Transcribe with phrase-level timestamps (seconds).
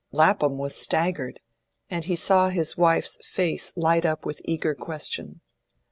[0.11, 1.39] Lapham was staggered,
[1.87, 5.41] and he saw his wife's face light up with eager question.